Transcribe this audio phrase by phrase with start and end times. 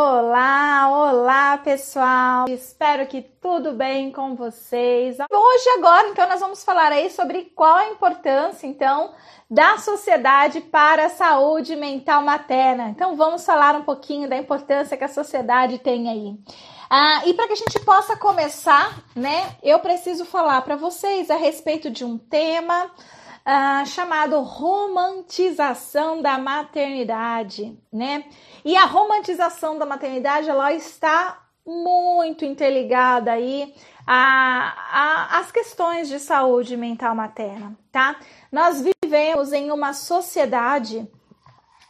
[0.00, 2.48] Olá, olá pessoal!
[2.48, 5.16] Espero que tudo bem com vocês.
[5.28, 9.10] Hoje, agora, então, nós vamos falar aí sobre qual a importância, então,
[9.50, 12.90] da sociedade para a saúde mental materna.
[12.90, 16.38] Então, vamos falar um pouquinho da importância que a sociedade tem aí.
[16.88, 21.36] Ah, e para que a gente possa começar, né, eu preciso falar para vocês a
[21.36, 22.88] respeito de um tema
[23.50, 28.24] ah, chamado romantização da maternidade, né?
[28.62, 33.74] E a romantização da maternidade ela está muito interligada aí
[34.06, 38.16] às questões de saúde mental materna, tá?
[38.52, 41.10] Nós vivemos em uma sociedade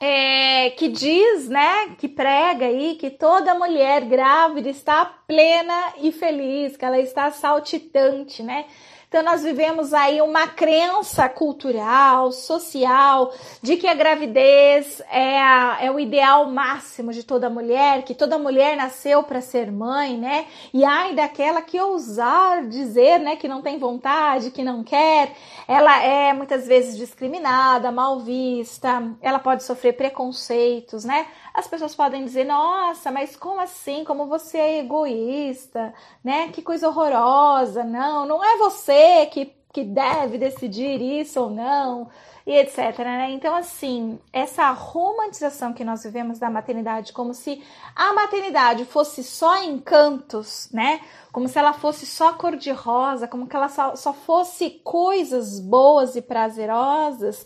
[0.01, 6.77] é, que diz, né, que prega aí que toda mulher grávida está plena e feliz,
[6.77, 8.67] que ela está saltitante, né?
[9.09, 15.91] Então, nós vivemos aí uma crença cultural, social, de que a gravidez é, a, é
[15.91, 20.45] o ideal máximo de toda mulher, que toda mulher nasceu para ser mãe, né?
[20.75, 25.35] E ai daquela que ousar dizer, né, que não tem vontade, que não quer,
[25.67, 31.27] ela é muitas vezes discriminada, mal vista, ela pode sofrer preconceitos, né?
[31.55, 34.05] As pessoas podem dizer, nossa, mas como assim?
[34.05, 36.49] Como você é egoísta, né?
[36.49, 37.83] Que coisa horrorosa.
[37.83, 42.09] Não, não é você que, que deve decidir isso ou não,
[42.49, 42.99] e etc.
[43.01, 43.31] Né?
[43.33, 47.63] Então, assim, essa romantização que nós vivemos da maternidade, como se
[47.95, 51.03] a maternidade fosse só encantos, né?
[51.31, 56.23] Como se ela fosse só cor-de-rosa, como que ela só, só fosse coisas boas e
[56.23, 57.45] prazerosas,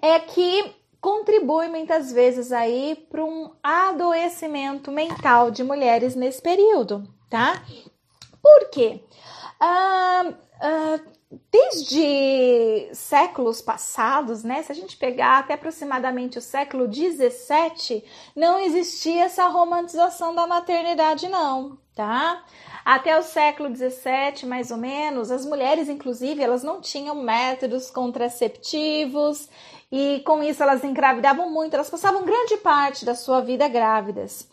[0.00, 7.60] é que contribui muitas vezes aí para um adoecimento mental de mulheres nesse período, tá?
[8.40, 9.04] Por quê?
[9.60, 10.32] Ah,
[11.50, 14.62] desde séculos passados, né?
[14.62, 18.04] Se a gente pegar até aproximadamente o século 17,
[18.36, 22.44] não existia essa romantização da maternidade, não, tá?
[22.84, 29.48] Até o século 17, mais ou menos, as mulheres, inclusive, elas não tinham métodos contraceptivos
[29.90, 34.48] e com isso elas engravidavam muito, elas passavam grande parte da sua vida grávidas.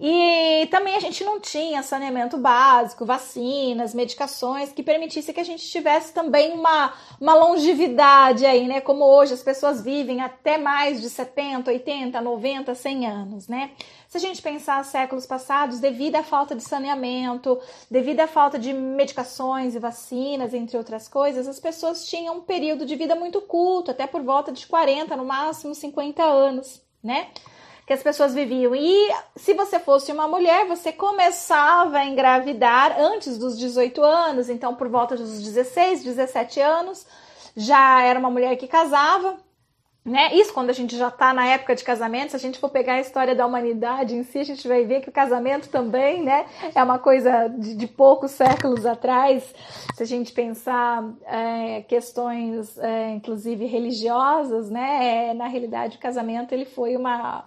[0.00, 5.68] E também a gente não tinha saneamento básico, vacinas, medicações que permitisse que a gente
[5.68, 8.80] tivesse também uma, uma longevidade aí, né?
[8.80, 13.72] Como hoje as pessoas vivem até mais de 70, 80, 90, 100 anos, né?
[14.08, 17.60] Se a gente pensar séculos passados, devido à falta de saneamento,
[17.90, 22.84] devido à falta de medicações e vacinas, entre outras coisas, as pessoas tinham um período
[22.84, 27.28] de vida muito curto, até por volta de 40, no máximo 50 anos, né?
[27.92, 28.74] Que as pessoas viviam.
[28.74, 34.74] E se você fosse uma mulher, você começava a engravidar antes dos 18 anos, então
[34.74, 37.06] por volta dos 16, 17 anos,
[37.54, 39.36] já era uma mulher que casava,
[40.04, 40.34] né?
[40.34, 42.94] Isso quando a gente já está na época de casamento, se a gente for pegar
[42.94, 46.44] a história da humanidade em si, a gente vai ver que o casamento também, né,
[46.74, 49.54] é uma coisa de, de poucos séculos atrás.
[49.94, 56.52] Se a gente pensar é, questões, é, inclusive religiosas, né, é, na realidade o casamento
[56.52, 57.44] ele foi uma,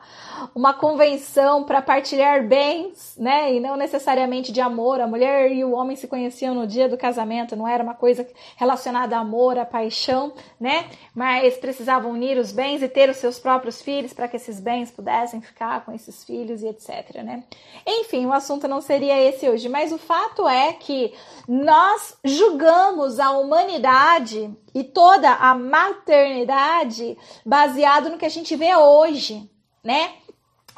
[0.56, 5.02] uma convenção para partilhar bens, né, e não necessariamente de amor.
[5.02, 8.26] A mulher e o homem se conheciam no dia do casamento, não era uma coisa
[8.56, 13.18] relacionada a amor, a paixão, né, mas precisavam unir os os bens e ter os
[13.18, 17.44] seus próprios filhos para que esses bens pudessem ficar com esses filhos e etc, né?
[17.86, 21.14] Enfim, o assunto não seria esse hoje, mas o fato é que
[21.48, 29.50] nós julgamos a humanidade e toda a maternidade baseado no que a gente vê hoje,
[29.84, 30.14] né?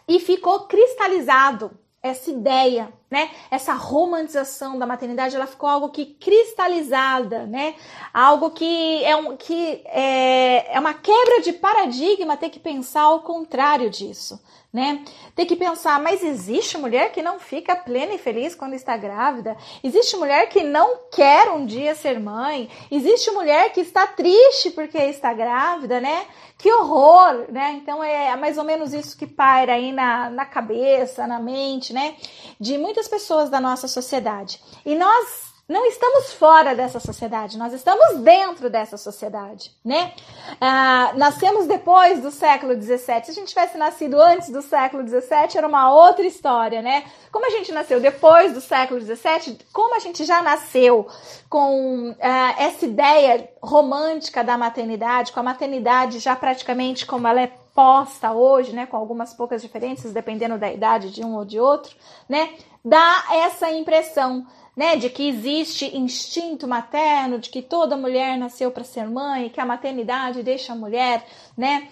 [0.08, 3.32] E ficou cristalizado essa ideia, né?
[3.50, 7.76] Essa romantização da maternidade, ela ficou algo que cristalizada, né?
[8.14, 13.22] Algo que é, um, que é, é uma quebra de paradigma ter que pensar ao
[13.22, 14.40] contrário disso,
[14.78, 15.04] né?
[15.36, 19.58] Ter que pensar, mas existe mulher que não fica plena e feliz quando está grávida?
[19.84, 22.70] Existe mulher que não quer um dia ser mãe?
[22.92, 26.28] Existe mulher que está triste porque está grávida, né?
[26.60, 27.80] Que horror, né?
[27.82, 32.16] Então é mais ou menos isso que paira aí na, na cabeça, na mente, né?
[32.60, 34.62] De muitas pessoas da nossa sociedade.
[34.86, 40.14] E nós não estamos fora dessa sociedade, nós estamos dentro dessa sociedade, né?
[40.62, 42.98] Ah, nascemos depois do século XVII.
[42.98, 47.04] Se a gente tivesse nascido antes do século XVII, era uma outra história, né?
[47.34, 51.06] Como a gente nasceu depois do século XVII, como a gente já nasceu
[51.50, 57.52] com ah, essa ideia romântica da maternidade, com a maternidade já praticamente como ela é
[57.76, 61.96] posta hoje, né, com algumas poucas diferenças, dependendo da idade de um ou de outro,
[62.28, 62.50] né,
[62.84, 68.84] dá essa impressão né, de que existe instinto materno, de que toda mulher nasceu para
[68.84, 71.26] ser mãe, que a maternidade deixa a mulher,
[71.58, 71.90] né,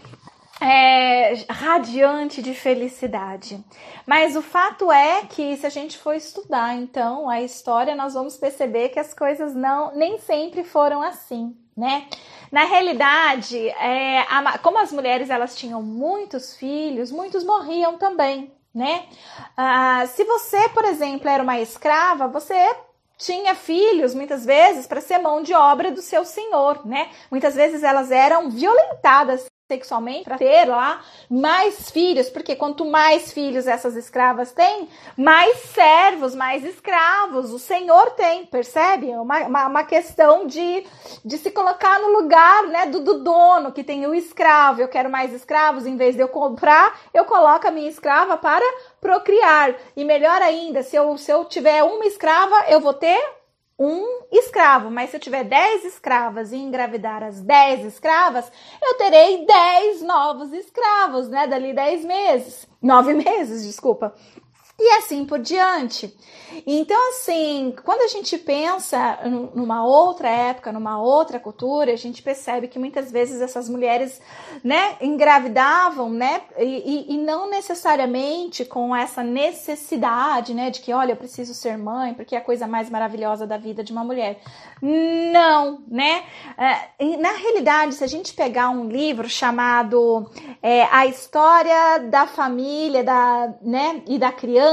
[0.61, 3.59] é, radiante de felicidade.
[4.05, 8.37] Mas o fato é que se a gente for estudar então a história, nós vamos
[8.37, 12.07] perceber que as coisas não nem sempre foram assim, né?
[12.51, 19.05] Na realidade, é, a, como as mulheres elas tinham muitos filhos, muitos morriam também, né?
[19.55, 22.75] Ah, se você, por exemplo, era uma escrava, você
[23.17, 27.09] tinha filhos muitas vezes para ser mão de obra do seu senhor, né?
[27.31, 33.65] Muitas vezes elas eram violentadas sexualmente para ter lá mais filhos, porque quanto mais filhos
[33.65, 39.09] essas escravas têm, mais servos, mais escravos o senhor tem, percebe?
[39.09, 40.85] É uma, uma, uma, questão de,
[41.23, 44.81] de se colocar no lugar né, do, do dono que tem o escravo.
[44.81, 48.65] Eu quero mais escravos, em vez de eu comprar, eu coloco a minha escrava para
[49.01, 49.75] procriar.
[49.97, 53.19] E melhor ainda, se eu, se eu tiver uma escrava, eu vou ter
[53.77, 58.49] um escravo, mas se eu tiver 10 escravas e engravidar as 10 escravas,
[58.81, 61.45] eu terei 10 novos escravos, né?
[61.45, 64.13] Dali 10 meses, 9 meses, desculpa
[64.77, 66.13] e assim por diante.
[66.65, 69.19] Então, assim, quando a gente pensa
[69.53, 74.21] numa outra época, numa outra cultura, a gente percebe que muitas vezes essas mulheres,
[74.63, 81.17] né, engravidavam, né, e, e não necessariamente com essa necessidade, né, de que, olha, eu
[81.17, 84.39] preciso ser mãe, porque é a coisa mais maravilhosa da vida de uma mulher.
[84.81, 86.23] Não, né?
[86.57, 90.29] É, na realidade, se a gente pegar um livro chamado
[90.61, 94.64] é, A História da Família da, né, e da Criança,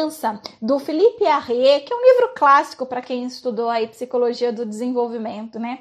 [0.61, 5.59] do Felipe Arré, que é um livro clássico para quem estudou aí psicologia do desenvolvimento,
[5.59, 5.81] né?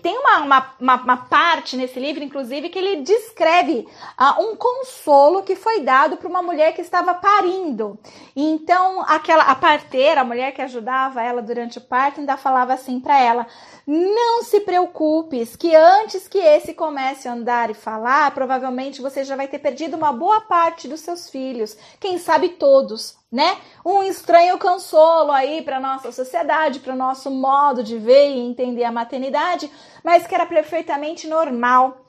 [0.00, 3.86] Tem uma, uma, uma, uma, parte nesse livro, inclusive, que ele descreve
[4.18, 7.98] uh, um consolo que foi dado para uma mulher que estava parindo.
[8.34, 12.98] Então, aquela a parteira, a mulher que ajudava ela durante o parto, ainda falava assim
[12.98, 13.46] para ela:
[13.86, 19.36] não se preocupes, que antes que esse comece a andar e falar, provavelmente você já
[19.36, 23.58] vai ter perdido uma boa parte dos seus filhos, quem sabe todos, né?
[23.84, 28.82] Um estranho consolo aí para nossa sociedade, para o nosso modo de ver e entender
[28.82, 29.70] a maternidade,
[30.02, 32.06] mas que era perfeitamente normal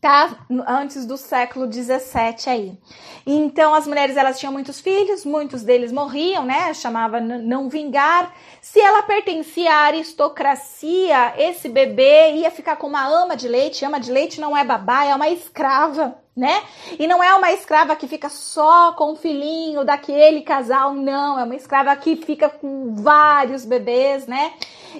[0.00, 0.46] tá?
[0.66, 2.78] Antes do século 17 aí.
[3.26, 6.72] Então as mulheres elas tinham muitos filhos, muitos deles morriam, né?
[6.72, 8.32] Chamava não vingar.
[8.60, 13.84] Se ela pertencia à aristocracia, esse bebê ia ficar com uma ama de leite.
[13.84, 16.62] Ama de leite não é babá, é uma escrava né?
[16.98, 21.38] E não é uma escrava que fica só com o filhinho daquele casal, não.
[21.38, 24.52] É uma escrava que fica com vários bebês, né?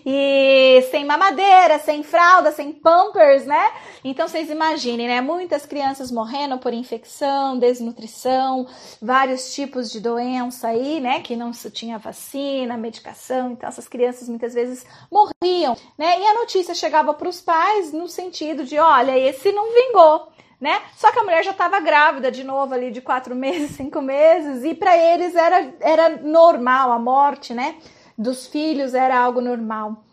[0.05, 3.71] E sem mamadeira, sem fralda, sem pampers, né?
[4.03, 5.21] Então vocês imaginem, né?
[5.21, 8.67] Muitas crianças morrendo por infecção, desnutrição,
[9.01, 11.21] vários tipos de doença aí, né?
[11.21, 13.53] Que não tinha vacina, medicação.
[13.53, 16.21] Então essas crianças muitas vezes morriam, né?
[16.21, 20.81] E a notícia chegava para os pais no sentido de, olha, esse não vingou né?
[20.97, 24.65] Só que a mulher já estava grávida de novo ali de quatro meses, cinco meses,
[24.65, 27.77] e para eles era, era normal a morte, né?
[28.17, 30.05] Dos filhos era algo normal.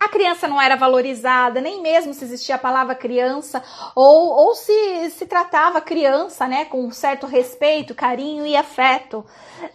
[0.00, 3.62] A criança não era valorizada, nem mesmo se existia a palavra criança,
[3.94, 9.24] ou, ou se, se tratava criança, né, com um certo respeito, carinho e afeto.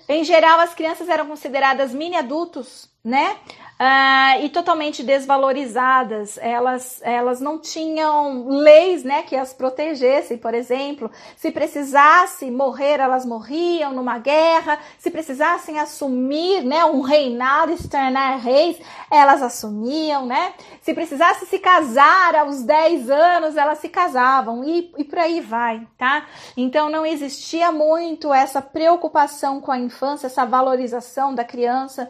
[0.07, 3.37] Em geral, as crianças eram consideradas mini adultos, né?
[3.79, 6.37] uh, e totalmente desvalorizadas.
[6.37, 11.09] Elas, elas não tinham leis né, que as protegessem, por exemplo.
[11.37, 14.77] Se precisasse morrer, elas morriam numa guerra.
[14.97, 18.77] Se precisassem assumir né, um reinado, se tornar reis,
[19.09, 20.25] elas assumiam.
[20.25, 20.53] Né?
[20.81, 25.87] Se precisasse se casar aos 10 anos, elas se casavam e, e por aí vai.
[25.97, 26.25] Tá?
[26.57, 32.09] Então não existia muito essa preocupação com a infância, essa valorização da criança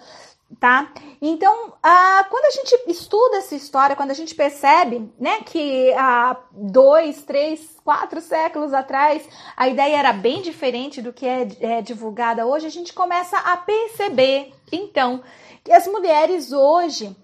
[0.58, 0.92] tá?
[1.22, 6.38] Então, ah, quando a gente estuda essa história, quando a gente percebe, né, que há
[6.52, 12.46] dois, três, quatro séculos atrás a ideia era bem diferente do que é, é divulgada
[12.46, 15.22] hoje, a gente começa a perceber, então,
[15.64, 17.16] que as mulheres hoje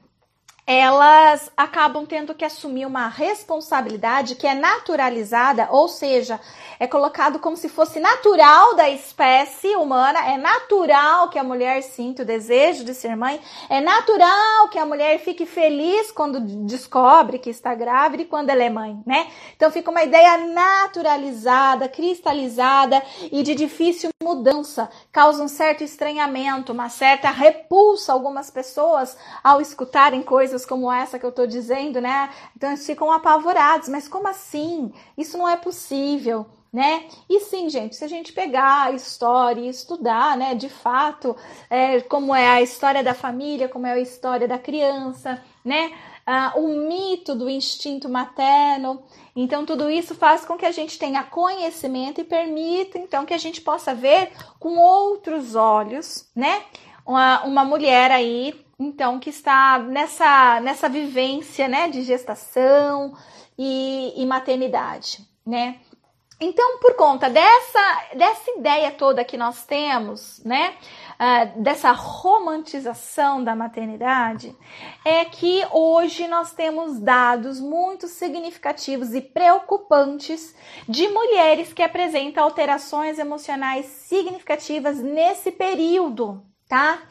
[0.68, 6.40] elas acabam tendo que assumir uma responsabilidade que é naturalizada, ou seja,
[6.80, 12.24] é colocado como se fosse natural da espécie humana, é natural que a mulher sinta
[12.24, 17.50] o desejo de ser mãe, é natural que a mulher fique feliz quando descobre que
[17.50, 19.28] está grávida e quando ela é mãe, né?
[19.56, 26.90] Então fica uma ideia naturalizada, cristalizada e de difícil mudança, causa um certo estranhamento, uma
[26.90, 32.30] certa repulsa algumas pessoas ao escutarem coisas como essa que eu estou dizendo, né?
[32.56, 34.94] Então eles ficam apavorados, mas como assim?
[35.18, 37.06] Isso não é possível né?
[37.30, 41.34] E sim, gente, se a gente pegar a história e estudar, né, de fato,
[41.70, 45.94] é, como é a história da família, como é a história da criança, né?
[46.26, 49.04] uh, o mito do instinto materno.
[49.36, 53.38] Então, tudo isso faz com que a gente tenha conhecimento e permita, então, que a
[53.38, 56.64] gente possa ver com outros olhos, né?
[57.06, 63.14] Uma, uma mulher aí, então, que está nessa, nessa vivência, né, de gestação
[63.58, 65.80] e, e maternidade, né?
[66.40, 70.76] Então, por conta dessa, dessa ideia toda que nós temos, né,
[71.14, 74.54] uh, dessa romantização da maternidade,
[75.06, 80.54] é que hoje nós temos dados muito significativos e preocupantes
[80.90, 87.02] de mulheres que apresentam alterações emocionais significativas nesse período, tá?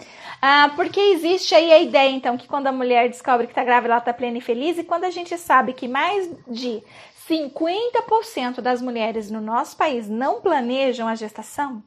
[0.41, 3.95] Ah, porque existe aí a ideia, então, que quando a mulher descobre que está grávida,
[3.95, 6.83] ela está plena e feliz, e quando a gente sabe que mais de
[7.29, 11.83] 50% das mulheres no nosso país não planejam a gestação,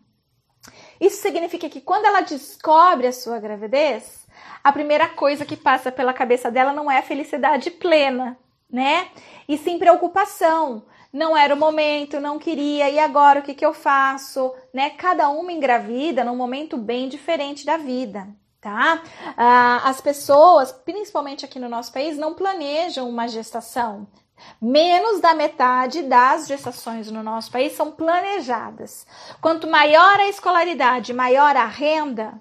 [0.99, 4.25] isso significa que quando ela descobre a sua gravidez,
[4.63, 8.37] a primeira coisa que passa pela cabeça dela não é felicidade plena,
[8.69, 9.09] né?
[9.47, 10.85] E sim preocupação.
[11.11, 14.53] Não era o momento, não queria, e agora o que, que eu faço?
[14.73, 14.89] Né?
[14.91, 18.27] Cada uma engravida num momento bem diferente da vida.
[18.59, 19.01] Tá?
[19.37, 24.07] Ah, as pessoas, principalmente aqui no nosso país, não planejam uma gestação,
[24.61, 29.05] Menos da metade das gestações no nosso país são planejadas.
[29.41, 32.39] Quanto maior a escolaridade, maior a renda,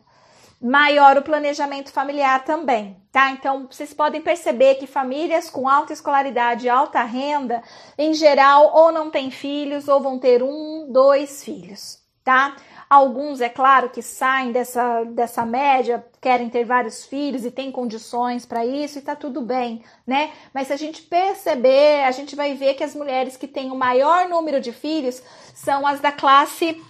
[0.67, 3.31] maior o planejamento familiar também, tá?
[3.31, 7.63] Então, vocês podem perceber que famílias com alta escolaridade e alta renda,
[7.97, 12.57] em geral, ou não têm filhos ou vão ter um, dois filhos, tá?
[12.91, 18.45] Alguns, é claro, que saem dessa, dessa média, querem ter vários filhos e têm condições
[18.45, 20.33] para isso e tá tudo bem, né?
[20.53, 23.77] Mas se a gente perceber, a gente vai ver que as mulheres que têm o
[23.77, 25.23] maior número de filhos
[25.55, 26.83] são as da classe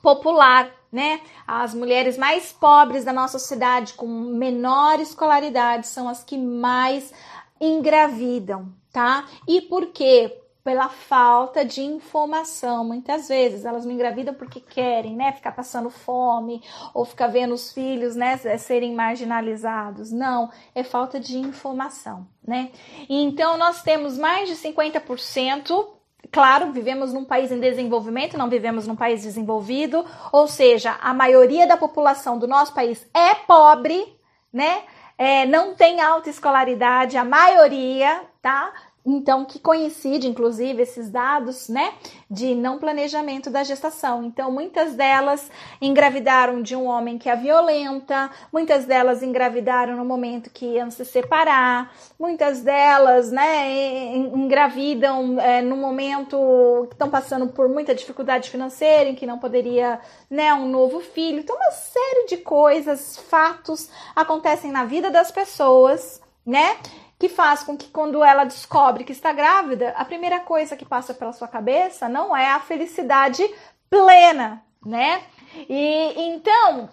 [0.00, 1.20] popular, né?
[1.46, 7.12] As mulheres mais pobres da nossa sociedade, com menor escolaridade, são as que mais
[7.60, 9.26] engravidam, tá?
[9.46, 10.36] E por quê?
[10.68, 12.84] pela falta de informação.
[12.84, 15.32] Muitas vezes elas não engravidam porque querem, né?
[15.32, 20.12] Ficar passando fome ou ficar vendo os filhos, né, serem marginalizados.
[20.12, 22.70] Não, é falta de informação, né?
[23.08, 25.97] Então nós temos mais de 50%
[26.30, 31.66] Claro, vivemos num país em desenvolvimento, não vivemos num país desenvolvido, ou seja, a maioria
[31.66, 34.16] da população do nosso país é pobre,
[34.52, 34.82] né?
[35.16, 38.72] É, não tem alta escolaridade, a maioria, tá?
[39.10, 41.94] Então, que coincide, inclusive, esses dados, né,
[42.30, 44.22] de não planejamento da gestação.
[44.22, 45.50] Então, muitas delas
[45.80, 51.06] engravidaram de um homem que a violenta, muitas delas engravidaram no momento que iam se
[51.06, 59.08] separar, muitas delas, né, engravidam é, no momento que estão passando por muita dificuldade financeira,
[59.08, 59.98] em que não poderia,
[60.28, 61.38] né, um novo filho.
[61.38, 66.76] Então, uma série de coisas, fatos acontecem na vida das pessoas, né?
[67.18, 71.12] Que faz com que quando ela descobre que está grávida, a primeira coisa que passa
[71.12, 73.42] pela sua cabeça não é a felicidade
[73.90, 75.24] plena, né?
[75.68, 76.88] E então,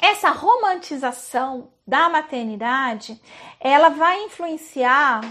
[0.00, 3.20] essa romantização da maternidade,
[3.58, 5.22] ela vai influenciar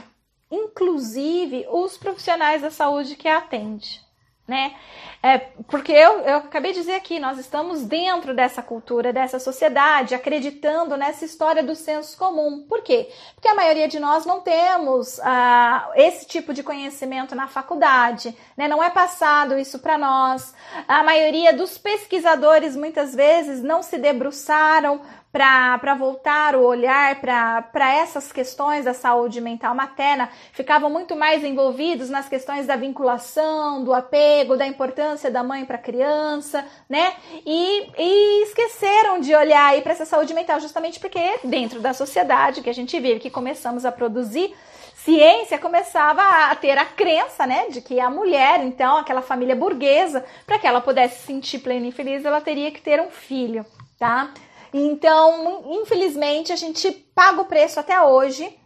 [0.50, 4.03] inclusive os profissionais da saúde que a atende
[4.48, 4.76] né?
[5.22, 5.38] É,
[5.70, 10.98] porque eu, eu acabei de dizer aqui, nós estamos dentro dessa cultura, dessa sociedade, acreditando
[10.98, 12.66] nessa história do senso comum.
[12.68, 13.10] Por quê?
[13.34, 18.68] Porque a maioria de nós não temos ah, esse tipo de conhecimento na faculdade, né?
[18.68, 20.54] Não é passado isso para nós.
[20.90, 25.00] A maioria dos pesquisadores muitas vezes não se debruçaram
[25.34, 32.08] para voltar o olhar para essas questões da saúde mental materna, ficavam muito mais envolvidos
[32.08, 37.16] nas questões da vinculação, do apego, da importância da mãe para a criança, né?
[37.44, 42.70] E, e esqueceram de olhar para essa saúde mental, justamente porque dentro da sociedade que
[42.70, 44.54] a gente vive, que começamos a produzir
[44.94, 50.24] ciência começava a ter a crença, né, de que a mulher, então, aquela família burguesa,
[50.46, 53.66] para que ela pudesse se sentir plena e feliz, ela teria que ter um filho,
[53.98, 54.32] tá?
[54.74, 58.58] Então, infelizmente, a gente paga o preço até hoje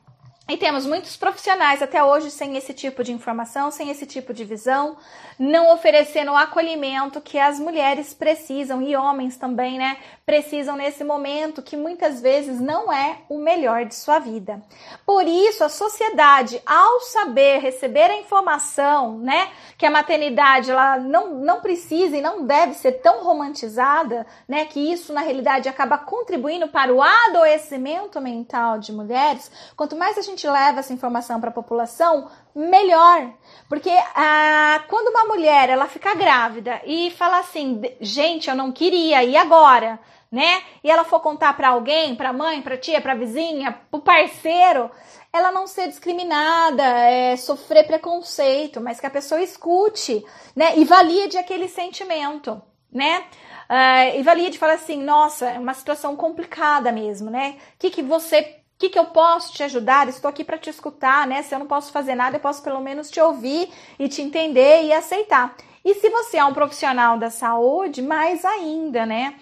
[0.49, 4.45] e temos muitos profissionais até hoje sem esse tipo de informação, sem esse tipo de
[4.45, 4.97] visão,
[5.39, 9.97] não oferecendo o acolhimento que as mulheres precisam e homens também, né?
[10.25, 14.61] Precisam nesse momento que muitas vezes não é o melhor de sua vida.
[15.05, 21.35] Por isso, a sociedade, ao saber receber a informação, né, que a maternidade ela não,
[21.35, 26.67] não precisa e não deve ser tão romantizada, né, que isso na realidade acaba contribuindo
[26.67, 31.49] para o adoecimento mental de mulheres, quanto mais a gente gente leva essa informação para
[31.49, 33.33] a população, melhor.
[33.67, 39.23] Porque ah, quando uma mulher ela fica grávida e fala assim, gente, eu não queria,
[39.23, 39.99] e agora?
[40.29, 40.61] né?
[40.83, 44.91] E ela for contar para alguém, para mãe, para tia, para vizinha, para parceiro,
[45.31, 50.77] ela não ser discriminada, é, sofrer preconceito, mas que a pessoa escute, né?
[50.77, 53.23] E valide aquele sentimento, né?
[53.69, 57.55] Uh, e valide falar assim, nossa, é uma situação complicada mesmo, né?
[57.75, 60.07] O que, que você o que, que, eu posso te ajudar?
[60.07, 61.41] Estou aqui para te escutar, né?
[61.41, 64.83] Se eu não posso fazer nada, eu posso pelo menos te ouvir e te entender
[64.83, 65.55] e aceitar.
[65.83, 69.33] E se você é um profissional da saúde, mais ainda, né?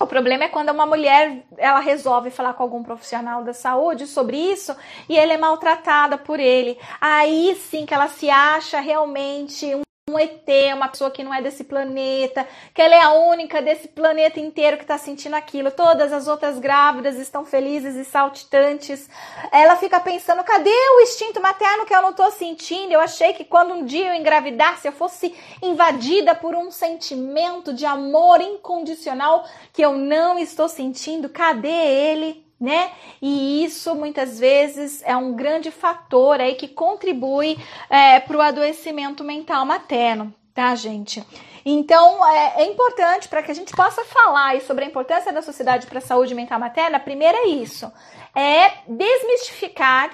[0.00, 4.36] O problema é quando uma mulher ela resolve falar com algum profissional da saúde sobre
[4.36, 4.74] isso
[5.08, 6.76] e ele é maltratada por ele.
[7.00, 11.40] Aí sim que ela se acha realmente um um ET, uma pessoa que não é
[11.40, 12.44] desse planeta,
[12.74, 15.70] que ela é a única desse planeta inteiro que está sentindo aquilo.
[15.70, 19.08] Todas as outras grávidas estão felizes e saltitantes.
[19.52, 22.92] Ela fica pensando: cadê o instinto materno que eu não estou sentindo?
[22.92, 27.86] Eu achei que quando um dia eu engravidasse, eu fosse invadida por um sentimento de
[27.86, 31.28] amor incondicional que eu não estou sentindo.
[31.28, 32.44] Cadê ele?
[32.62, 32.92] Né?
[33.20, 37.58] E isso muitas vezes é um grande fator aí que contribui
[37.90, 41.26] é, para o adoecimento mental materno, tá, gente?
[41.64, 45.88] Então é, é importante para que a gente possa falar sobre a importância da sociedade
[45.88, 47.00] para a saúde mental materna.
[47.00, 47.92] Primeiro é isso,
[48.32, 50.12] é desmistificar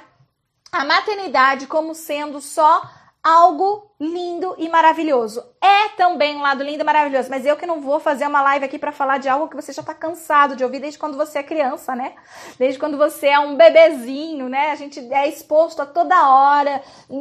[0.73, 2.83] a maternidade como sendo só
[3.23, 5.45] algo lindo e maravilhoso.
[5.61, 8.65] É também um lado lindo e maravilhoso, mas eu que não vou fazer uma live
[8.65, 11.41] aqui para falar de algo que você já tá cansado de ouvir desde quando você
[11.41, 12.13] é criança, né?
[12.57, 14.71] Desde quando você é um bebezinho, né?
[14.71, 16.81] A gente é exposto a toda hora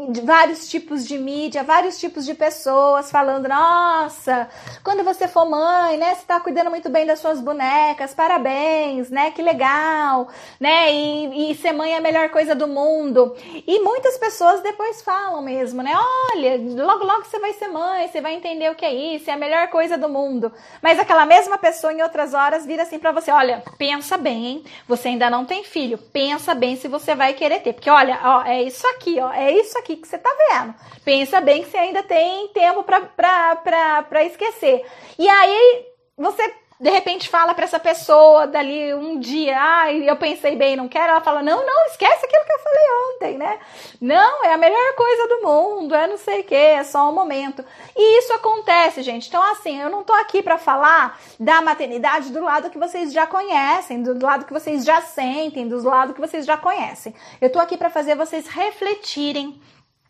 [0.10, 4.48] de vários tipos de mídia, vários tipos de pessoas falando: "Nossa,
[4.84, 8.14] quando você for mãe, né, você tá cuidando muito bem das suas bonecas.
[8.14, 9.32] Parabéns, né?
[9.32, 10.28] Que legal,
[10.60, 10.94] né?
[10.94, 13.36] E, e ser mãe é a melhor coisa do mundo".
[13.66, 15.94] E muitas pessoas depois falam mesmo, né?
[16.36, 19.34] Olha, logo logo você vai ser mãe, você vai entender o que é isso, é
[19.34, 20.52] a melhor coisa do mundo.
[20.82, 24.64] Mas aquela mesma pessoa em outras horas vira assim para você, olha, pensa bem, hein?
[24.88, 28.44] Você ainda não tem filho, pensa bem se você vai querer ter, porque olha, ó,
[28.44, 30.76] é isso aqui, ó, é isso aqui que você tá vendo.
[31.04, 34.86] Pensa bem que você ainda tem tempo para esquecer.
[35.18, 35.86] E aí
[36.18, 40.88] você de repente fala para essa pessoa dali um dia, ah, eu pensei bem, não
[40.88, 43.60] quero, ela fala, não, não, esquece aquilo que eu falei ontem, né?
[44.00, 47.14] Não, é a melhor coisa do mundo, é não sei o que, é só um
[47.14, 47.66] momento.
[47.96, 49.28] E isso acontece, gente.
[49.28, 53.26] Então, assim, eu não tô aqui para falar da maternidade do lado que vocês já
[53.26, 57.16] conhecem, do lado que vocês já sentem, do lado que vocês já conhecem.
[57.42, 59.60] Eu tô aqui para fazer vocês refletirem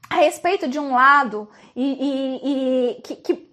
[0.09, 3.47] a respeito de um lado e, e, e que, que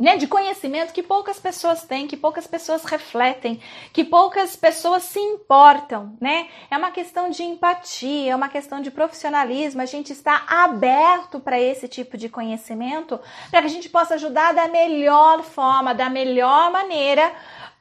[0.00, 3.60] né, de conhecimento que poucas pessoas têm, que poucas pessoas refletem,
[3.92, 6.48] que poucas pessoas se importam, né?
[6.70, 9.82] É uma questão de empatia, é uma questão de profissionalismo.
[9.82, 14.54] A gente está aberto para esse tipo de conhecimento para que a gente possa ajudar
[14.54, 17.30] da melhor forma, da melhor maneira.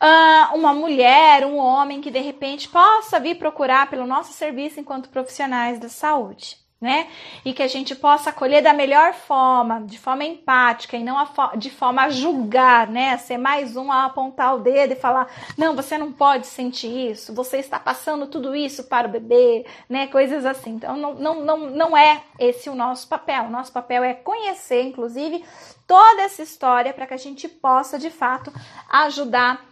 [0.02, 5.10] Uh, uma mulher, um homem que de repente possa vir procurar pelo nosso serviço enquanto
[5.10, 7.10] profissionais da saúde né?
[7.44, 11.58] E que a gente possa acolher da melhor forma, de forma empática e não fo
[11.58, 13.18] de forma a julgar, né?
[13.18, 17.34] Ser mais um a apontar o dedo e falar: não, você não pode sentir isso,
[17.34, 20.08] você está passando tudo isso para o bebê, né?
[20.08, 20.72] Coisas assim.
[20.72, 23.44] Então, não, não, não, não é esse o nosso papel.
[23.46, 25.44] O nosso papel é conhecer, inclusive,
[25.86, 28.54] toda essa história para que a gente possa, de fato,
[28.90, 29.66] ajudar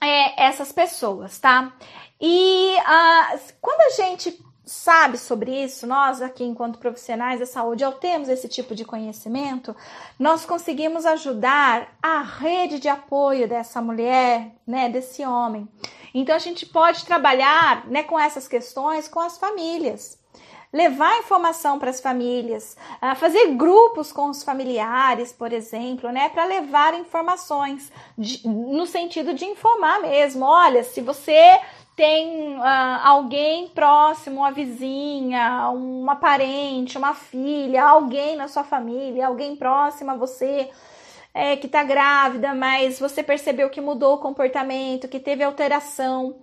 [0.00, 1.72] é, essas pessoas, tá?
[2.20, 7.92] E uh, quando a gente sabe sobre isso, nós aqui, enquanto profissionais da saúde, ao
[7.92, 9.74] termos esse tipo de conhecimento,
[10.18, 15.68] nós conseguimos ajudar a rede de apoio dessa mulher, né, desse homem.
[16.12, 20.18] Então a gente pode trabalhar, né, com essas questões com as famílias.
[20.72, 26.44] Levar informação para as famílias, ah, fazer grupos com os familiares, por exemplo, né, para
[26.44, 30.44] levar informações de, no sentido de informar mesmo.
[30.44, 31.60] Olha, se você
[31.96, 32.62] tem uh,
[33.02, 40.16] alguém próximo, uma vizinha, uma parente, uma filha, alguém na sua família, alguém próximo a
[40.16, 40.70] você
[41.32, 46.40] é, que está grávida, mas você percebeu que mudou o comportamento, que teve alteração.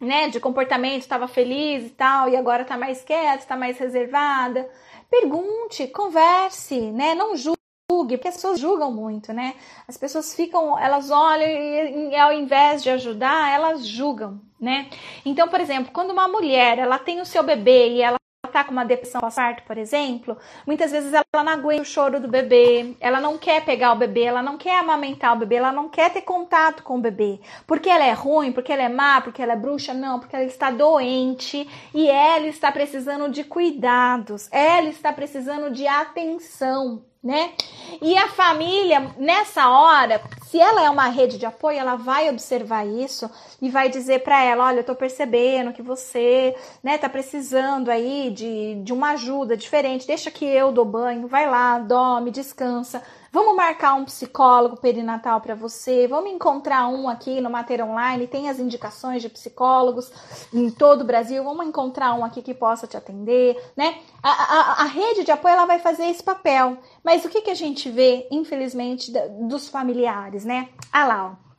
[0.00, 4.68] Né, de comportamento, estava feliz e tal, e agora está mais quieta, está mais reservada.
[5.08, 7.14] Pergunte, converse, né?
[7.14, 7.61] Não julgue
[8.02, 9.54] julgue, porque as pessoas julgam muito, né?
[9.86, 14.88] As pessoas ficam, elas olham e ao invés de ajudar, elas julgam, né?
[15.24, 18.16] Então, por exemplo, quando uma mulher, ela tem o seu bebê e ela
[18.52, 20.36] tá com uma depressão pós-parto, por exemplo,
[20.66, 24.24] muitas vezes ela não aguenta o choro do bebê, ela não quer pegar o bebê,
[24.24, 27.40] ela não quer amamentar o bebê, ela não quer ter contato com o bebê.
[27.66, 29.94] Porque ela é ruim, porque ela é má, porque ela é bruxa?
[29.94, 35.86] Não, porque ela está doente e ela está precisando de cuidados, ela está precisando de
[35.86, 37.52] atenção né?
[38.00, 42.86] E a família, nessa hora, se ela é uma rede de apoio, ela vai observar
[42.86, 43.30] isso
[43.60, 48.30] e vai dizer para ela: olha, eu tô percebendo que você, né, tá precisando aí
[48.30, 53.56] de, de uma ajuda diferente, deixa que eu dou banho, vai lá, dorme, descansa Vamos
[53.56, 56.06] marcar um psicólogo perinatal para você.
[56.06, 58.26] Vamos encontrar um aqui no Mater Online.
[58.26, 60.12] Tem as indicações de psicólogos
[60.52, 61.42] em todo o Brasil.
[61.42, 64.00] Vamos encontrar um aqui que possa te atender, né?
[64.22, 66.76] A, a, a rede de apoio ela vai fazer esse papel.
[67.02, 69.10] Mas o que, que a gente vê, infelizmente,
[69.48, 70.68] dos familiares, né?
[70.92, 71.51] Ah lá, ó.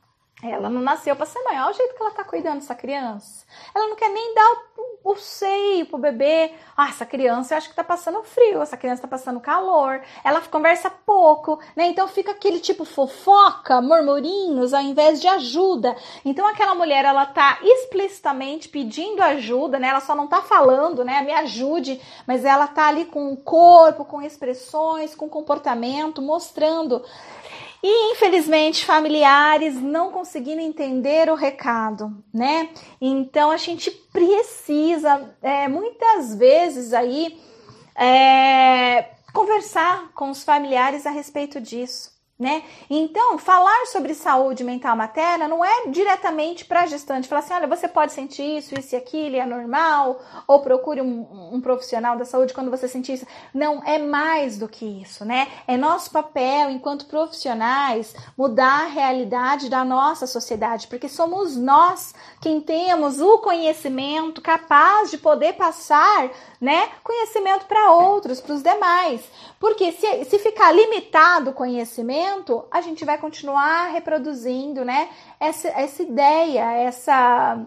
[0.52, 1.60] Ela não nasceu para ser mãe.
[1.60, 3.46] Olha o jeito que ela tá cuidando dessa criança.
[3.74, 6.52] Ela não quer nem dar o, o seio pro bebê.
[6.76, 10.02] Ah, essa criança eu acho que tá passando frio, essa criança tá passando calor.
[10.24, 11.86] Ela conversa pouco, né?
[11.88, 15.96] Então fica aquele tipo fofoca, murmurinhos, ao invés de ajuda.
[16.26, 19.88] Então aquela mulher, ela tá explicitamente pedindo ajuda, né?
[19.88, 21.22] Ela só não tá falando, né?
[21.22, 27.04] Me ajude, mas ela tá ali com o corpo, com expressões, com comportamento, mostrando
[27.84, 32.70] e infelizmente familiares não conseguindo entender o recado, né?
[33.02, 37.38] Então a gente precisa é, muitas vezes aí
[37.94, 42.13] é, conversar com os familiares a respeito disso
[42.44, 42.62] né?
[42.90, 47.68] Então, falar sobre saúde mental materna não é diretamente para a gestante, falar assim, olha,
[47.68, 52.26] você pode sentir isso, isso e aquilo, é normal, ou procure um, um, profissional da
[52.26, 53.26] saúde quando você sentir isso.
[53.54, 55.48] Não, é mais do que isso, né?
[55.66, 62.60] É nosso papel, enquanto profissionais, mudar a realidade da nossa sociedade, porque somos nós quem
[62.60, 66.30] temos o conhecimento capaz de poder passar,
[66.60, 69.22] né, conhecimento para outros, para os demais.
[69.60, 75.68] Porque se, se ficar limitado o conhecimento, momento a gente vai continuar reproduzindo, né, essa,
[75.70, 77.66] essa ideia, essa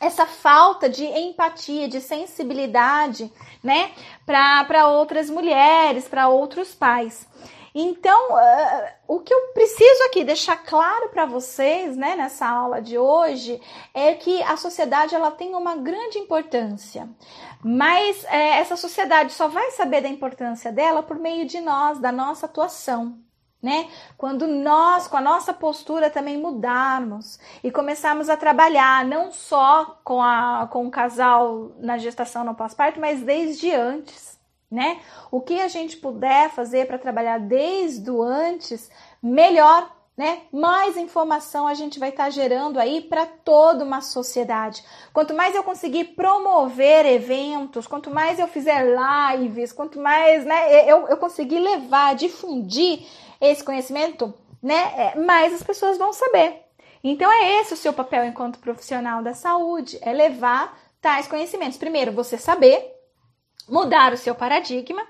[0.00, 3.30] essa falta de empatia, de sensibilidade,
[3.62, 3.90] né,
[4.24, 7.28] para outras mulheres, para outros pais.
[7.74, 12.96] Então, uh, o que eu preciso aqui deixar claro para vocês, né, nessa aula de
[12.96, 13.60] hoje,
[13.92, 17.06] é que a sociedade ela tem uma grande importância,
[17.62, 22.10] mas é, essa sociedade só vai saber da importância dela por meio de nós, da
[22.10, 23.18] nossa atuação
[23.62, 23.88] né?
[24.16, 30.22] Quando nós, com a nossa postura também mudarmos e começarmos a trabalhar não só com,
[30.22, 34.38] a, com o casal na gestação no pós-parto, mas desde antes,
[34.70, 35.00] né?
[35.30, 38.90] O que a gente puder fazer para trabalhar desde o antes,
[39.22, 40.42] melhor, né?
[40.52, 44.82] Mais informação a gente vai estar tá gerando aí para toda uma sociedade.
[45.12, 51.08] Quanto mais eu conseguir promover eventos, quanto mais eu fizer lives, quanto mais, né, eu,
[51.08, 53.06] eu conseguir levar, difundir
[53.40, 56.62] esse conhecimento, né, é, mais as pessoas vão saber.
[57.02, 61.78] Então é esse o seu papel enquanto profissional da saúde, é levar tais conhecimentos.
[61.78, 62.94] Primeiro, você saber
[63.68, 65.02] mudar o seu paradigma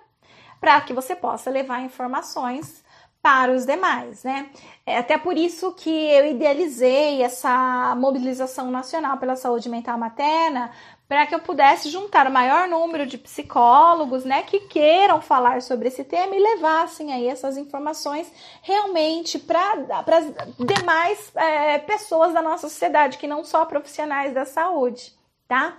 [0.60, 2.84] para que você possa levar informações
[3.22, 4.50] para os demais, né?
[4.86, 10.70] É até por isso que eu idealizei essa mobilização nacional pela saúde mental materna,
[11.10, 15.88] para que eu pudesse juntar o maior número de psicólogos, né, que queiram falar sobre
[15.88, 22.68] esse tema e levassem aí essas informações realmente para as demais é, pessoas da nossa
[22.68, 25.12] sociedade, que não só profissionais da saúde,
[25.48, 25.78] tá?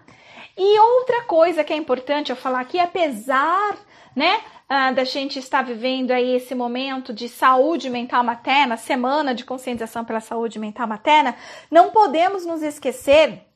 [0.57, 3.77] E outra coisa que é importante eu falar aqui, apesar,
[4.13, 9.45] né, ah, da gente estar vivendo aí esse momento de saúde mental materna, semana de
[9.45, 11.37] conscientização pela saúde mental materna,
[11.71, 13.49] não podemos nos esquecer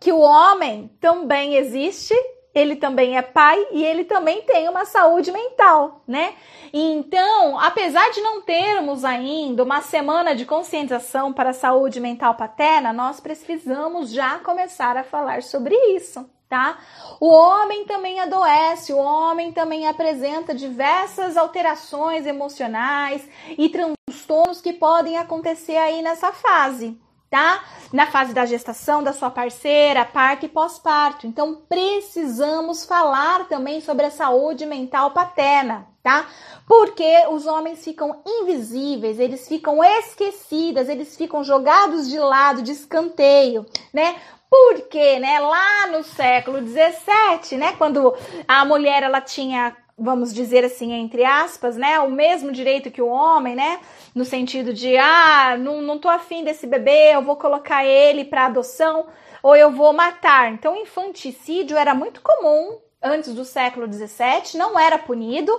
[0.00, 2.14] que o homem também existe,
[2.54, 6.34] ele também é pai e ele também tem uma saúde mental, né?
[6.72, 12.92] Então, apesar de não termos ainda uma semana de conscientização para a saúde mental paterna,
[12.92, 16.78] nós precisamos já começar a falar sobre isso tá?
[17.20, 23.28] O homem também adoece, o homem também apresenta diversas alterações emocionais
[23.58, 26.96] e transtornos que podem acontecer aí nessa fase.
[27.28, 27.64] Tá?
[27.92, 31.26] Na fase da gestação da sua parceira, parto e pós-parto.
[31.26, 36.26] Então, precisamos falar também sobre a saúde mental paterna, tá?
[36.66, 43.66] Porque os homens ficam invisíveis, eles ficam esquecidas, eles ficam jogados de lado, de escanteio,
[43.92, 44.16] né?
[44.48, 48.14] Porque, né, lá no século 17, né, quando
[48.46, 53.08] a mulher ela tinha vamos dizer assim, entre aspas, né, o mesmo direito que o
[53.08, 53.80] homem, né,
[54.14, 58.46] no sentido de, ah, não, não tô afim desse bebê, eu vou colocar ele para
[58.46, 59.06] adoção
[59.42, 60.52] ou eu vou matar.
[60.52, 65.52] Então, infanticídio era muito comum antes do século 17, não era punido,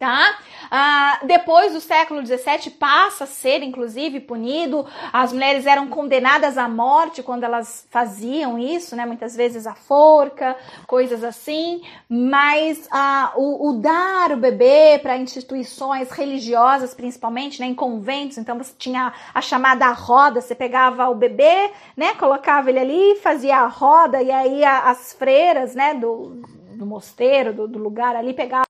[0.00, 0.38] tá?
[0.70, 4.86] Ah, depois do século XVII passa a ser, inclusive, punido.
[5.12, 9.04] As mulheres eram condenadas à morte quando elas faziam isso, né?
[9.04, 11.82] Muitas vezes a forca, coisas assim.
[12.08, 17.66] Mas ah, o, o dar o bebê para instituições religiosas, principalmente, né?
[17.66, 20.40] Em conventos, então você tinha a chamada roda.
[20.40, 22.14] Você pegava o bebê, né?
[22.14, 25.92] Colocava ele ali, fazia a roda e aí as freiras, né?
[25.92, 26.40] Do,
[26.72, 28.69] do mosteiro, do, do lugar ali pegavam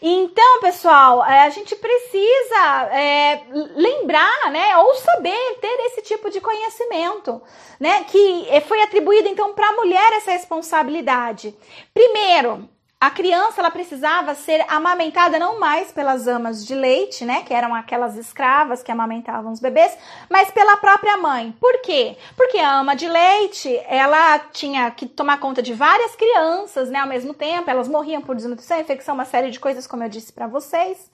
[0.00, 3.42] então, pessoal, é, a gente precisa é,
[3.74, 7.40] lembrar, né, ou saber ter esse tipo de conhecimento,
[7.78, 11.56] né, que é, foi atribuído então para a mulher essa responsabilidade.
[11.92, 17.52] Primeiro, a criança ela precisava ser amamentada não mais pelas amas de leite, né, que
[17.52, 19.96] eram aquelas escravas que amamentavam os bebês,
[20.30, 21.54] mas pela própria mãe.
[21.60, 22.16] Por quê?
[22.34, 27.06] Porque a ama de leite, ela tinha que tomar conta de várias crianças, né, ao
[27.06, 30.46] mesmo tempo, elas morriam por desnutrição, infecção, uma série de coisas, como eu disse para
[30.46, 31.10] vocês.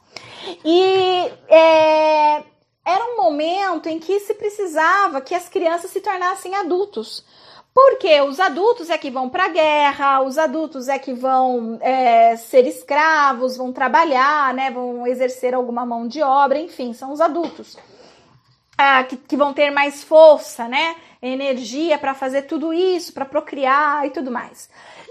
[0.64, 2.44] E é,
[2.84, 7.24] era um momento em que se precisava que as crianças se tornassem adultos.
[7.74, 12.36] Porque os adultos é que vão para a guerra, os adultos é que vão é,
[12.36, 17.78] ser escravos, vão trabalhar, né, vão exercer alguma mão de obra, enfim, são os adultos
[18.76, 24.06] ah, que, que vão ter mais força, né, energia para fazer tudo isso, para procriar
[24.06, 24.68] e tudo mais.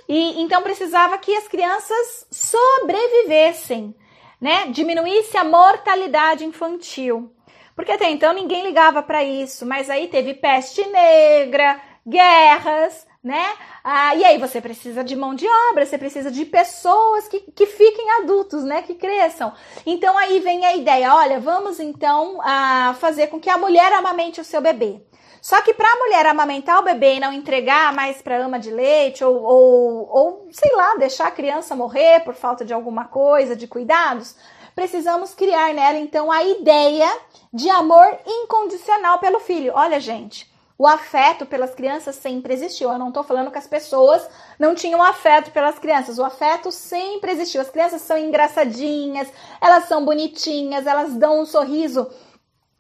[0.10, 3.96] E então precisava que as crianças sobrevivessem,
[4.40, 7.32] né, diminuísse a mortalidade infantil.
[7.76, 13.46] Porque até então ninguém ligava para isso, mas aí teve peste negra, guerras, né?
[13.84, 17.66] Ah, e aí você precisa de mão de obra, você precisa de pessoas que, que
[17.66, 18.82] fiquem adultos, né?
[18.82, 19.54] Que cresçam.
[19.86, 24.42] Então aí vem a ideia, olha, vamos então ah, fazer com que a mulher amamente
[24.42, 25.02] o seu bebê.
[25.42, 28.70] Só que para a mulher amamentar o bebê e não entregar mais para ama de
[28.70, 33.56] leite ou, ou, ou, sei lá, deixar a criança morrer por falta de alguma coisa,
[33.56, 34.36] de cuidados,
[34.76, 37.10] precisamos criar nela então a ideia
[37.52, 39.74] de amor incondicional pelo filho.
[39.76, 40.51] Olha, gente,
[40.82, 42.90] o afeto pelas crianças sempre existiu.
[42.90, 46.18] Eu não estou falando que as pessoas não tinham afeto pelas crianças.
[46.18, 47.62] O afeto sempre existiu.
[47.62, 49.28] As crianças são engraçadinhas,
[49.62, 52.10] elas são bonitinhas, elas dão um sorriso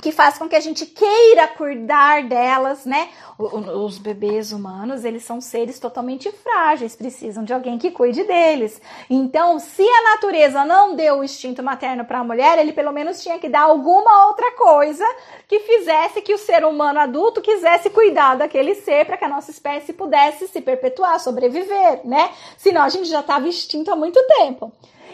[0.01, 3.09] que faz com que a gente queira cuidar delas, né?
[3.37, 8.81] Os bebês humanos, eles são seres totalmente frágeis, precisam de alguém que cuide deles.
[9.09, 13.21] Então, se a natureza não deu o instinto materno para a mulher, ele pelo menos
[13.21, 15.05] tinha que dar alguma outra coisa
[15.47, 19.51] que fizesse que o ser humano adulto quisesse cuidar daquele ser para que a nossa
[19.51, 22.31] espécie pudesse se perpetuar, sobreviver, né?
[22.57, 24.71] Senão a gente já estava extinto há muito tempo.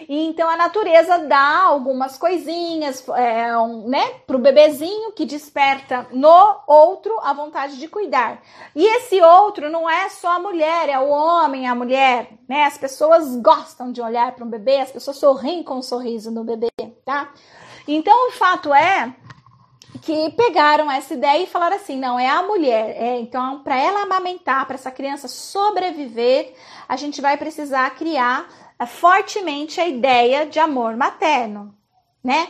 [0.07, 6.61] E então a natureza dá algumas coisinhas, é, um, né, pro bebezinho que desperta no
[6.65, 8.41] outro a vontade de cuidar.
[8.73, 12.63] E esse outro não é só a mulher, é o homem, a mulher, né?
[12.63, 16.43] As pessoas gostam de olhar para um bebê, as pessoas sorriem com um sorriso no
[16.43, 16.71] bebê,
[17.03, 17.33] tá?
[17.85, 19.13] Então o fato é
[20.01, 22.95] que pegaram essa ideia e falaram assim: não, é a mulher.
[22.97, 26.53] É, então, para ela amamentar, para essa criança sobreviver,
[26.87, 28.47] a gente vai precisar criar
[28.85, 31.75] fortemente a ideia de amor materno,
[32.23, 32.49] né?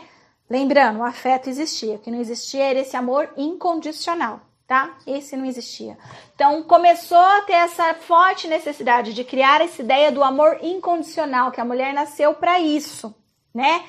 [0.49, 4.97] Lembrando, o afeto existia, o que não existia era esse amor incondicional, tá?
[5.05, 5.97] Esse não existia.
[6.35, 11.61] Então começou a ter essa forte necessidade de criar essa ideia do amor incondicional, que
[11.61, 13.13] a mulher nasceu para isso,
[13.53, 13.83] né?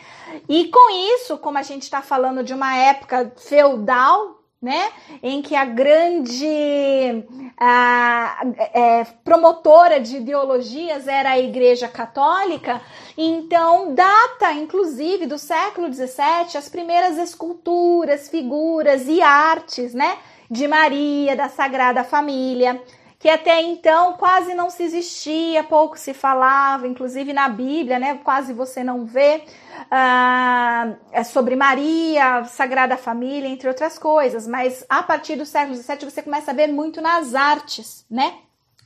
[0.48, 4.90] E com isso, como a gente está falando de uma época feudal, né?
[5.22, 7.24] Em que a grande
[7.56, 8.42] a,
[8.74, 12.80] é, promotora de ideologias era a Igreja Católica,
[13.16, 20.18] então data, inclusive, do século XVII, as primeiras esculturas, figuras e artes, né?
[20.50, 22.80] De Maria, da Sagrada Família
[23.18, 28.20] que até então quase não se existia, pouco se falava, inclusive na Bíblia, né?
[28.22, 29.42] Quase você não vê
[29.90, 34.46] ah, é sobre Maria, Sagrada Família, entre outras coisas.
[34.46, 38.38] Mas a partir do século XVII você começa a ver muito nas artes, né?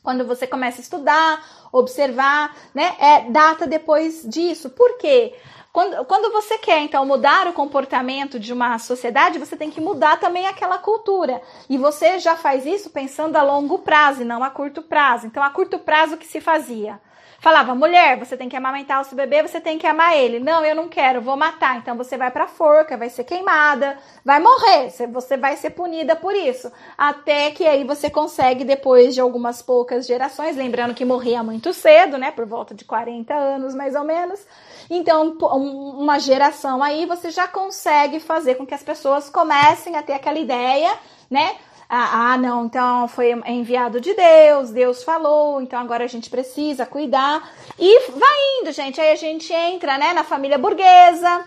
[0.02, 2.96] Quando você começa a estudar, observar, né?
[2.98, 4.70] É data depois disso.
[4.70, 5.34] Por quê?
[5.72, 10.20] Quando, quando você quer, então, mudar o comportamento de uma sociedade, você tem que mudar
[10.20, 11.40] também aquela cultura.
[11.68, 15.26] E você já faz isso pensando a longo prazo e não a curto prazo.
[15.26, 17.00] Então, a curto prazo, o que se fazia?
[17.42, 20.38] Falava, mulher, você tem que amamentar o seu bebê, você tem que amar ele.
[20.38, 21.76] Não, eu não quero, vou matar.
[21.76, 24.90] Então você vai pra forca, vai ser queimada, vai morrer.
[24.90, 26.70] Você vai ser punida por isso.
[26.96, 32.16] Até que aí você consegue, depois de algumas poucas gerações, lembrando que morria muito cedo,
[32.16, 32.30] né?
[32.30, 34.46] Por volta de 40 anos, mais ou menos.
[34.88, 40.14] Então, uma geração aí, você já consegue fazer com que as pessoas comecem a ter
[40.14, 40.92] aquela ideia,
[41.30, 41.56] né?
[41.94, 46.86] ah, ah, não, então foi enviado de Deus, Deus falou, então agora a gente precisa
[46.86, 47.46] cuidar.
[47.78, 48.98] E vai indo, gente.
[48.98, 51.44] Aí a gente entra, né, na família burguesa,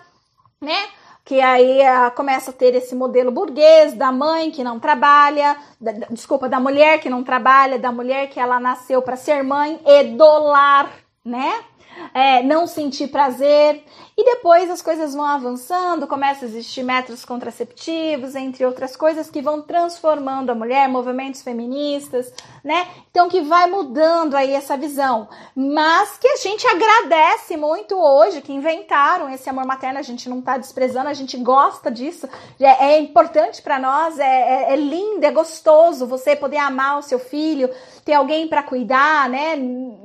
[0.61, 0.87] né?
[1.23, 5.91] Que aí uh, começa a ter esse modelo burguês da mãe que não trabalha, da,
[6.11, 10.03] desculpa, da mulher que não trabalha, da mulher que ela nasceu para ser mãe e
[10.03, 10.91] dolar,
[11.25, 11.65] né?
[12.13, 13.83] é, não sentir prazer.
[14.17, 19.41] E depois as coisas vão avançando, começa a existir métodos contraceptivos, entre outras coisas que
[19.41, 22.87] vão transformando a mulher, movimentos feministas, né?
[23.11, 25.27] Então que vai mudando aí essa visão.
[25.53, 30.41] Mas que a gente agradece muito hoje que inventaram esse amor materno, a gente não
[30.41, 32.25] tá desprezando, a gente gosta disso.
[32.57, 37.01] É, é importante para nós, é, é, é lindo, é gostoso você poder amar o
[37.01, 37.69] seu filho,
[38.05, 39.55] ter alguém para cuidar, né?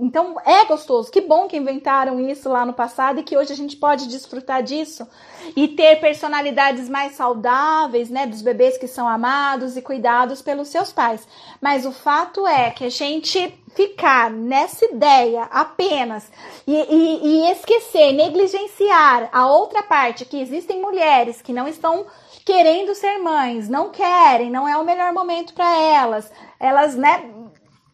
[0.01, 1.13] Então é gostoso.
[1.13, 4.63] Que bom que inventaram isso lá no passado e que hoje a gente pode desfrutar
[4.63, 5.07] disso
[5.55, 8.27] e ter personalidades mais saudáveis, né?
[8.27, 11.27] Dos bebês que são amados e cuidados pelos seus pais.
[11.61, 16.31] Mas o fato é que a gente ficar nessa ideia apenas
[16.67, 22.07] e, e, e esquecer, negligenciar a outra parte que existem mulheres que não estão
[22.45, 26.31] querendo ser mães, não querem, não é o melhor momento para elas.
[26.59, 27.31] Elas, né,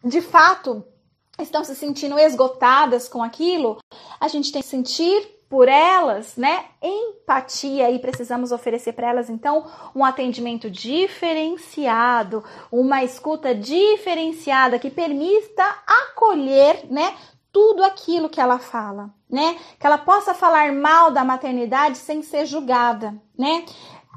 [0.03, 0.83] de fato
[1.39, 3.77] estão se sentindo esgotadas com aquilo,
[4.19, 6.65] a gente tem que sentir por elas, né?
[6.81, 15.63] Empatia e precisamos oferecer para elas então um atendimento diferenciado, uma escuta diferenciada que permita
[15.85, 17.15] acolher, né?
[17.51, 19.57] Tudo aquilo que ela fala, né?
[19.79, 23.65] Que ela possa falar mal da maternidade sem ser julgada, né?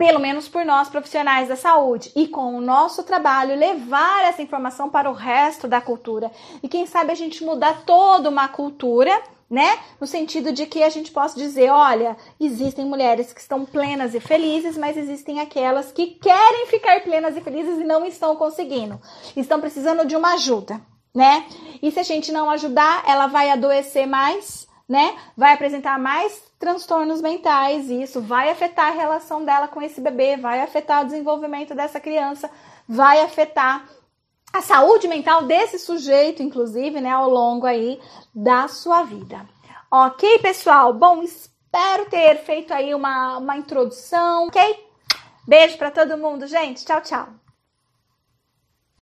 [0.01, 4.89] pelo menos por nós profissionais da saúde, e com o nosso trabalho levar essa informação
[4.89, 6.33] para o resto da cultura.
[6.63, 9.13] E quem sabe a gente mudar toda uma cultura,
[9.51, 9.81] né?
[10.01, 14.21] No sentido de que a gente possa dizer, olha, existem mulheres que estão plenas e
[14.21, 19.01] felizes, mas existem aquelas que querem ficar plenas e felizes e não estão conseguindo.
[19.37, 20.81] Estão precisando de uma ajuda,
[21.13, 21.45] né?
[21.83, 25.17] E se a gente não ajudar, ela vai adoecer mais, né?
[25.37, 30.37] Vai apresentar mais transtornos mentais e isso vai afetar a relação dela com esse bebê,
[30.37, 32.49] vai afetar o desenvolvimento dessa criança,
[32.87, 33.89] vai afetar
[34.53, 38.01] a saúde mental desse sujeito, inclusive, né, ao longo aí
[38.35, 39.47] da sua vida.
[39.91, 40.93] Ok, pessoal?
[40.93, 44.89] Bom, espero ter feito aí uma, uma introdução, ok?
[45.47, 46.85] Beijo para todo mundo, gente.
[46.85, 47.40] Tchau, tchau.